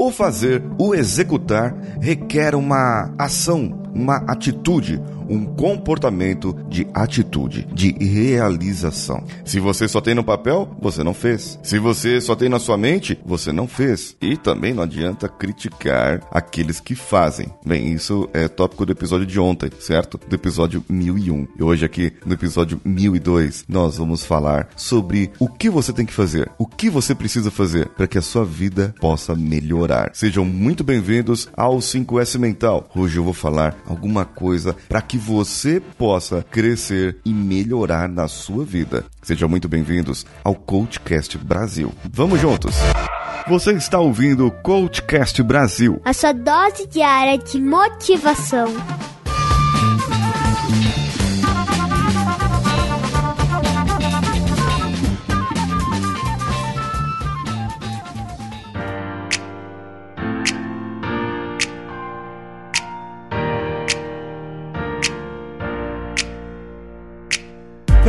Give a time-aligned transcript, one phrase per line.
[0.00, 9.22] O fazer, o executar, requer uma ação, uma atitude, um comportamento de atitude, de realização.
[9.44, 11.58] Se você só tem no papel, você não fez.
[11.62, 14.16] Se você só tem na sua mente, você não fez.
[14.20, 17.48] E também não adianta criticar aqueles que fazem.
[17.64, 20.18] Bem, isso é tópico do episódio de ontem, certo?
[20.28, 21.48] Do episódio 1001.
[21.58, 26.12] E hoje aqui no episódio 1002, nós vamos falar sobre o que você tem que
[26.12, 30.10] fazer, o que você precisa fazer para que a sua vida possa melhorar.
[30.14, 32.88] Sejam muito bem-vindos ao 5S Mental.
[32.94, 38.64] Hoje eu vou falar alguma coisa para que você possa crescer e melhorar na sua
[38.64, 39.04] vida.
[39.22, 41.92] Sejam muito bem-vindos ao Coachcast Brasil.
[42.10, 42.74] Vamos juntos!
[43.48, 46.00] Você está ouvindo o Coachcast Brasil.
[46.04, 48.68] A sua dose diária de motivação.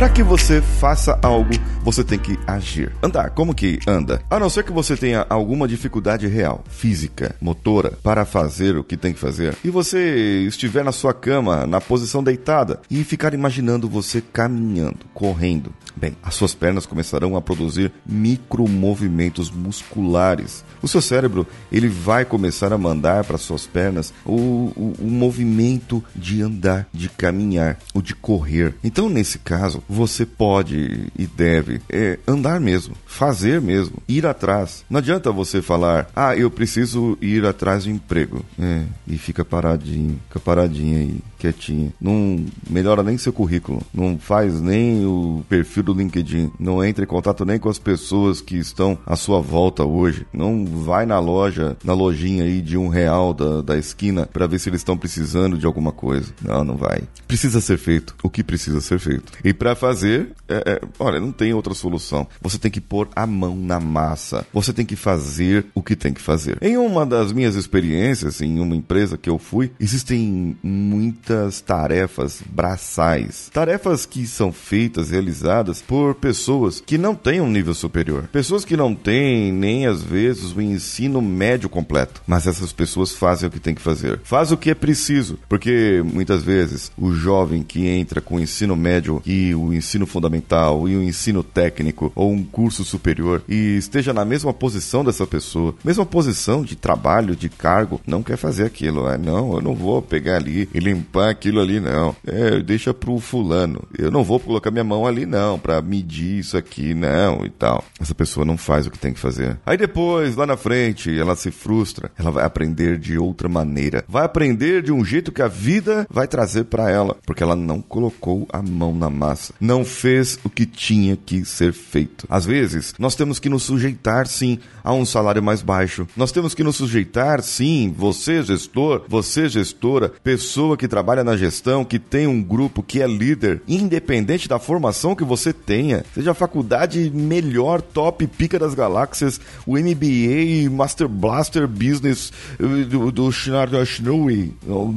[0.00, 1.50] Para que você faça algo,
[1.84, 2.90] você tem que agir.
[3.02, 4.22] Andar, como que anda?
[4.30, 8.96] A não ser que você tenha alguma dificuldade real, física, motora, para fazer o que
[8.96, 13.90] tem que fazer, e você estiver na sua cama, na posição deitada, e ficar imaginando
[13.90, 15.70] você caminhando, correndo.
[15.94, 20.64] Bem, as suas pernas começarão a produzir micromovimentos musculares.
[20.80, 26.02] O seu cérebro, ele vai começar a mandar para suas pernas o, o, o movimento
[26.16, 28.74] de andar, de caminhar, o de correr.
[28.82, 34.84] Então, nesse caso, você pode e deve é, andar mesmo, fazer mesmo, ir atrás.
[34.88, 38.44] Não adianta você falar, ah, eu preciso ir atrás de emprego.
[38.58, 41.92] É, e fica paradinho, fica paradinho aí, quietinho.
[42.00, 47.08] Não melhora nem seu currículo, não faz nem o perfil do LinkedIn, não entra em
[47.08, 50.26] contato nem com as pessoas que estão à sua volta hoje.
[50.32, 54.60] Não vai na loja, na lojinha aí de um real da, da esquina para ver
[54.60, 56.32] se eles estão precisando de alguma coisa.
[56.42, 57.02] Não, não vai.
[57.26, 59.32] Precisa ser feito o que precisa ser feito.
[59.44, 62.26] E para fazer, é, é, olha, não tem outra solução.
[62.40, 64.46] Você tem que pôr a mão na massa.
[64.52, 66.58] Você tem que fazer o que tem que fazer.
[66.60, 73.50] Em uma das minhas experiências, em uma empresa que eu fui, existem muitas tarefas braçais.
[73.52, 78.28] Tarefas que são feitas, realizadas por pessoas que não têm um nível superior.
[78.30, 82.22] Pessoas que não têm nem às vezes o ensino médio completo.
[82.26, 84.20] Mas essas pessoas fazem o que tem que fazer.
[84.24, 85.38] Faz o que é preciso.
[85.48, 90.88] Porque muitas vezes o jovem que entra com o ensino médio e o ensino fundamental
[90.88, 95.74] e o ensino técnico ou um curso superior e esteja na mesma posição dessa pessoa,
[95.84, 99.08] mesma posição de trabalho, de cargo, não quer fazer aquilo.
[99.08, 102.14] É, não, eu não vou pegar ali e limpar aquilo ali, não.
[102.26, 103.82] É, deixa pro fulano.
[103.96, 107.84] Eu não vou colocar minha mão ali, não, para medir isso aqui, não, e tal.
[108.00, 109.58] Essa pessoa não faz o que tem que fazer.
[109.64, 112.10] Aí depois, lá na frente, ela se frustra.
[112.18, 114.04] Ela vai aprender de outra maneira.
[114.08, 117.80] Vai aprender de um jeito que a vida vai trazer para ela, porque ela não
[117.80, 119.54] colocou a mão na massa.
[119.60, 122.26] Não fez o que tinha que ser feito.
[122.28, 126.06] Às vezes, nós temos que nos sujeitar, sim, a um salário mais baixo.
[126.16, 131.84] Nós temos que nos sujeitar, sim, você gestor, você gestora, pessoa que trabalha na gestão,
[131.84, 136.34] que tem um grupo, que é líder, independente da formação que você tenha, seja a
[136.34, 143.70] faculdade melhor, top, pica das galáxias, o MBA, Master Blaster Business eh, do, do Schnarr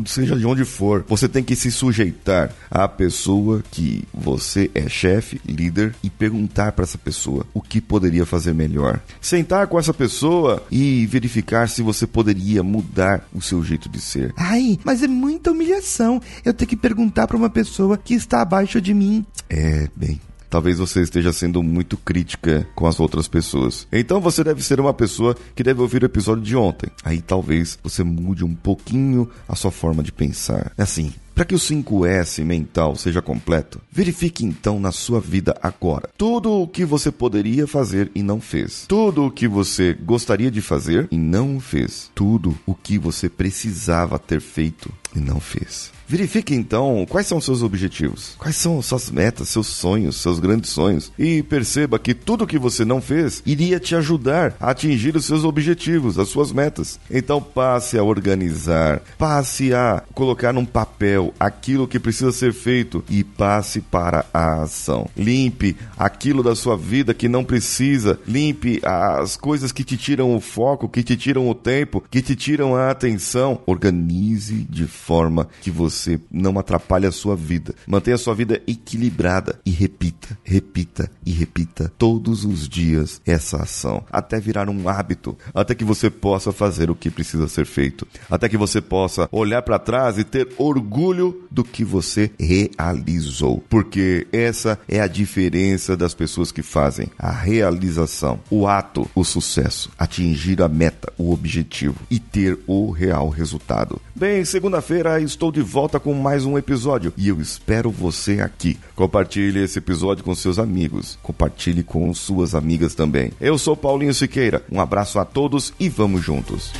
[0.06, 5.42] seja de onde for, você tem que se sujeitar à pessoa que você é chefe,
[5.46, 9.00] líder e perguntar para essa pessoa o que poderia fazer melhor.
[9.22, 14.34] Sentar com essa pessoa e verificar se você poderia mudar o seu jeito de ser.
[14.38, 18.82] Ai, mas é muita humilhação eu ter que perguntar para uma pessoa que está abaixo
[18.82, 19.26] de mim.
[19.50, 20.20] É, bem,
[20.54, 23.88] talvez você esteja sendo muito crítica com as outras pessoas.
[23.92, 26.92] Então você deve ser uma pessoa que deve ouvir o episódio de ontem.
[27.04, 30.72] Aí talvez você mude um pouquinho a sua forma de pensar.
[30.78, 36.10] Assim, para que o 5S mental seja completo, verifique então na sua vida agora.
[36.18, 40.62] Tudo o que você poderia fazer e não fez, tudo o que você gostaria de
[40.62, 45.92] fazer e não fez, tudo o que você precisava ter feito e não fez.
[46.08, 51.12] Verifique então quais são seus objetivos, quais são suas metas, seus sonhos, seus grandes sonhos.
[51.18, 55.44] E perceba que tudo que você não fez iria te ajudar a atingir os seus
[55.44, 57.00] objetivos, as suas metas.
[57.10, 63.04] Então passe a organizar, passe a colocar num papel papel aquilo que precisa ser feito
[63.10, 65.08] e passe para a ação.
[65.16, 68.20] Limpe aquilo da sua vida que não precisa.
[68.28, 72.36] Limpe as coisas que te tiram o foco, que te tiram o tempo, que te
[72.36, 73.62] tiram a atenção.
[73.66, 77.76] Organize de forma que você não atrapalhe a sua vida.
[77.88, 84.04] Mantenha a sua vida equilibrada e repita, repita e repita todos os dias essa ação
[84.12, 88.50] até virar um hábito, até que você possa fazer o que precisa ser feito, até
[88.50, 91.13] que você possa olhar para trás e ter orgulho
[91.52, 98.40] do que você realizou, porque essa é a diferença das pessoas que fazem a realização,
[98.50, 104.02] o ato, o sucesso, atingir a meta, o objetivo e ter o real resultado.
[104.16, 108.78] Bem, segunda-feira estou de volta com mais um episódio e eu espero você aqui.
[108.96, 113.32] Compartilhe esse episódio com seus amigos, compartilhe com suas amigas também.
[113.40, 116.72] Eu sou Paulinho Siqueira, um abraço a todos e vamos juntos.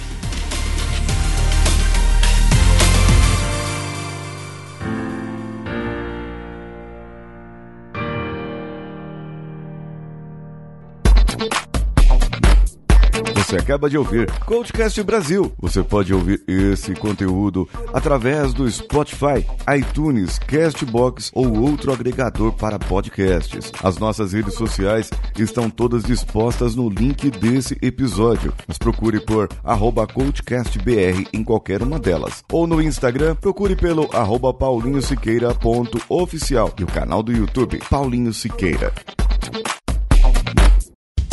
[13.54, 15.54] Você acaba de ouvir Coachcast Brasil.
[15.60, 19.46] Você pode ouvir esse conteúdo através do Spotify,
[19.78, 23.72] iTunes, Castbox ou outro agregador para podcasts.
[23.84, 28.52] As nossas redes sociais estão todas dispostas no link desse episódio.
[28.68, 32.44] Nos procure por arroba CoachCastBR em qualquer uma delas.
[32.52, 38.92] Ou no Instagram, procure pelo arroba paulinhosiqueira.oficial e o canal do YouTube Paulinho Siqueira.